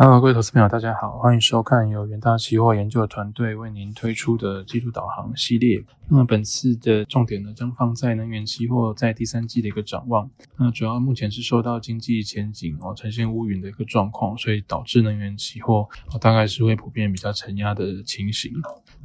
[0.00, 5.84] Hello，各位投资朋友，大家好，欢迎收看由远大期货研究团队为您推出的季度导航系列。
[6.08, 10.30] 那么本次的重点呢，将放在能源期货在第三季的一个展望。
[10.56, 18.52] 那主要目前是受到经济前景哦呈现乌云的一个状况，所以导致能源期货哦大概是会普遍比较承压的情形。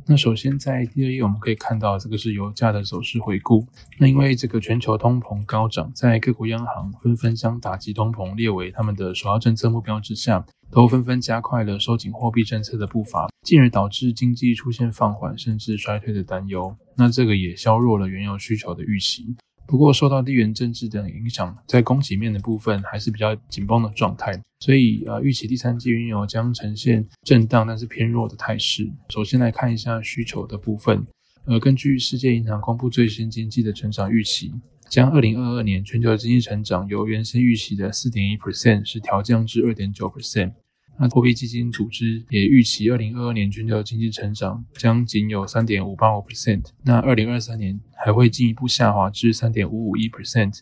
[0.05, 3.66] 那首先在第二页我们可以看到，这个是油价的走势回顾。
[3.98, 10.45] 那因为这个全球通膨高涨，在各国央行纷纷将打击通膨列为他们的首要政策目标之下。
[10.71, 16.76] 都纷纷加快了收紧货币政策的步伐，进而导致经济出现放缓甚至衰退的担忧。
[16.98, 19.35] 那这个也削弱了原油需求的预期。
[19.73, 24.40] 不过，受到地缘政治等影响，在供给面的部分还是比较紧绷的状态。
[24.60, 28.88] 所以，呃，预期第三季原油将呈现震荡但是偏弱的态势。
[29.10, 31.04] 首先来看一下需求的部分。
[31.46, 34.54] 呃，根据世界银行公布最新经济的成长预期。
[34.90, 40.54] 将二零二二年全球的经济成长由原先预期的四点一 percent 是调降至二点九 percent。
[40.98, 46.66] 那货币基金组织也预期二零二二年全球经济成长将仅有三点五八五 percent。
[46.84, 50.60] 那二零二三年还会进一步下滑至三点五五一 percent。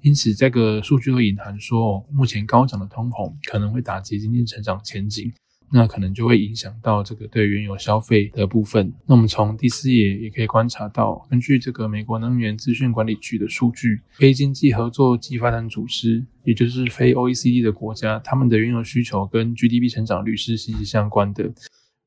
[0.00, 5.32] 因此，这个数据会隐含说，目前高涨的通膨可能会打击经济成长前景。
[5.72, 8.92] 那可能就会影响到这个对原油消费的部分。
[9.06, 21.50] 那我们从第四页也可以观察到，根据这个美国能源资讯管理局的数据，非经济合作及发展组织，也就是非 OECD 的国家，他们的原油需求跟 GDP 成长率是息息相关的。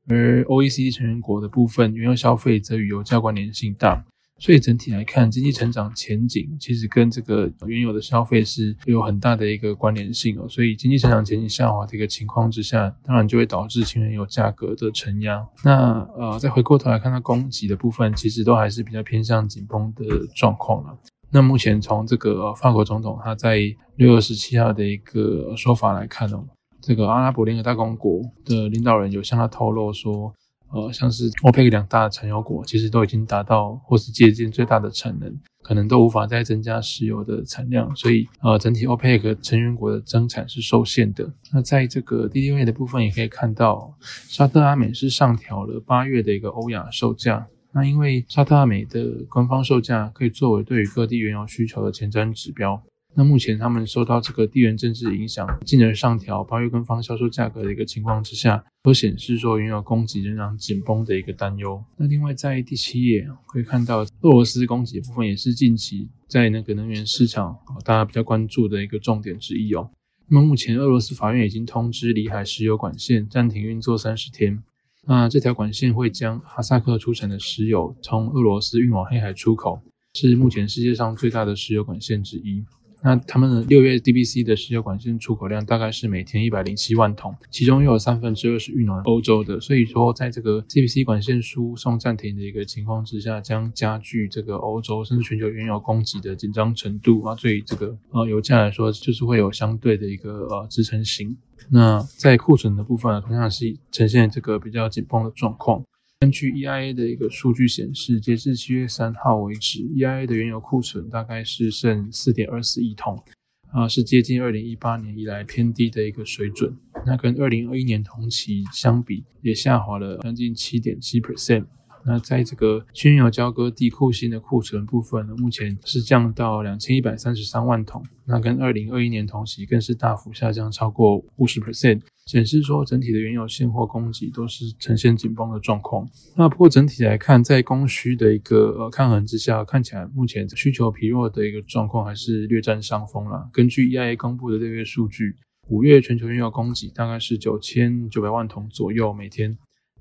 [0.08, 4.06] 而 OECD 成员国的部分，原油消费则与油价关联性大。
[4.38, 10.46] 所以整体来看，经济成长前景其实跟这个原有的消费是有很大的一个关联性哦。
[10.50, 15.42] 所以经济成长前景下滑的一个情况之下，当然就会导致轻原油价格的承压。
[15.64, 20.06] 那呃，再回过头来看它供给的部分，其实都还是比较偏向紧绷的
[20.36, 20.98] 状况了。
[21.32, 23.60] 那目前从这个法国总统他在
[23.96, 26.44] 六月十七号的一个说法来看哦，
[26.82, 30.34] 这个阿拉伯联合大公国的领导人有向他透露说。
[30.72, 35.34] 呃，像是欧佩克两大产油国，其实都已经达到或是接近最大的产能，
[35.64, 41.32] 可能都无法再增加石油的产量，所以呃，整体欧佩克成员国的增产是受限的。
[41.54, 47.48] 那在这个 D D A 的部分，也可以看到，沙特阿美是上调了八月的一个欧亚售价。
[47.72, 52.82] 那因为沙特阿美的官方售价可以作为对于各地原油需求的前瞻指标。
[53.18, 61.82] 那目前他们受到这个地缘政治影响，进而上调八月官方销售价格的一个情况之下，都显示说原油供给仍然紧绷的一个担忧。
[61.96, 69.90] 那另外在第七页可以看到，俄罗斯供给部分也是近期在那个能源市场大家比较关注的一个重点之一哦。
[70.28, 74.62] 那么目前俄罗斯法院已经通知里海石油管线暂停运作三十天，
[75.06, 79.80] 那这条管线会将哈萨克出产的石油从俄罗斯运往黑海出口，
[80.16, 82.66] 是目前世界上最大的石油管线之一。
[83.06, 101.38] 那他们的六月 DBC 的石油管线出口量大概是每天一百零七万桶，其中又有三分之二是运往欧洲的，所以说在这个 DBC 管线输送暂停的一个情况之下，将加剧这个欧洲甚至全球原油供给的紧张程度啊，对于这个呃油价来说，就是会有相对的一个呃支撑性。
[101.70, 105.84] 那在库存的部分，同样是呈现这个比较紧绷的状况。
[106.26, 113.24] 根据 EIA 的一个数据显示，截至七月三号为止，EIA 的原油库存大概是剩四点二四亿桶，
[113.72, 116.76] 啊，是接近二零一八年以来偏低的一个水准。
[117.06, 121.66] 那跟二零二一年同期相比，也下滑了将近七点七 percent。
[122.06, 136.08] 那在这个原油交割地库新的库存部分呢，目前是降到两千一百三十三万桶，那跟二零二一年同期更是大幅下降超过五十 percent，显示说整体的原油现货供给都是呈现紧绷的状况。
[136.36, 143.50] 那不过整体来看，在供需的一个呃抗衡之下，看起来目前需求疲弱的一个状况还是略占上风了。
[143.52, 145.36] 根据 EIA 公布的六月数据，
[145.70, 149.58] 五月全球原油供给大概是九千九百万桶左右每天。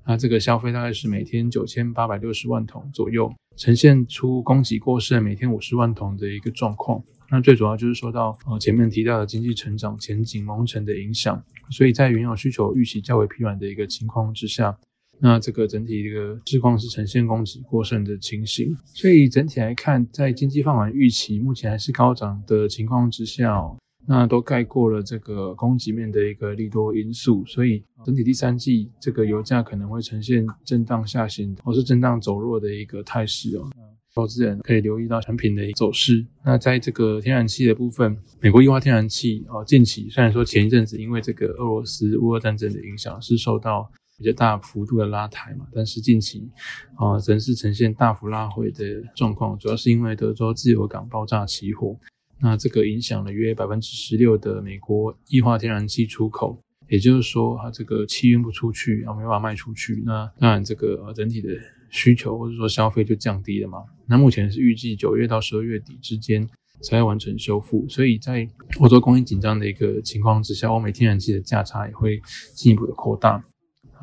[0.07, 7.03] 那这个消费大概是每天九千八百六十万桶左右，呈现出供给过剩，每天五十万桶的一个状况。
[7.31, 14.77] 那最主要就是受到呃前面提到的经济成长前景蒙尘的影响，所以在原有需求预期较为疲软的一个情况之下，
[15.19, 18.77] 那这个整体一个市况是呈现供给过剩的情形。
[18.93, 23.59] 所以整体来看，在经济放缓预期目前还是高涨的情况之下。
[24.07, 33.69] 那都盖过了这个供给面的一个利多因素，所以整体第三季这个油价可能会呈现震荡下行或是震荡走弱的一个态势哦。
[34.13, 36.25] 投资人可以留意到产品的走势。
[36.45, 46.49] 那在这个天然气的部分，美国液化天然气哦，近期虽然说前一阵子因为这个俄罗斯乌俄战争的影响是受到比较大幅度的拉抬嘛，但是近期
[46.95, 48.85] 啊仍是呈现大幅拉回的
[49.17, 51.97] 状况，主要是因为德州自由港爆炸起火。
[52.45, 56.61] 那这个影响了约百分之十六的美国液化天然气出口。
[56.87, 61.49] 也就是说，它这个气运不出去，啊，没办法卖出去，那当然这个整体的
[61.89, 63.79] 需求或者说消费就降低了嘛。
[64.05, 66.47] 那目前是预计九月到十二月底之间
[66.83, 68.47] 才会完成修复，所以在
[68.79, 72.21] 欧洲供应紧张的一个情况之下，欧美天然气的价差也会
[72.53, 73.43] 进一步的扩大。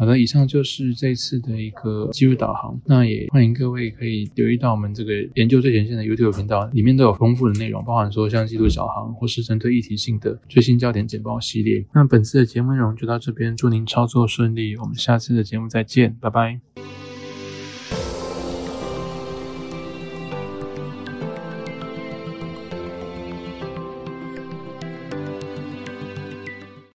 [0.02, 2.76] 好的，以上就是这次的一个记录导航。
[2.87, 11.87] 那也欢迎各位可以留意到我们这个研究最前线的 YouTube 频道，里面都有丰富的内容，包含说像记录导航或是针对议题性的最新焦点简报系列。
[11.94, 16.71] 那本次的节目内容就到这边，祝您操作顺利，我们下次的节目再见，拜拜。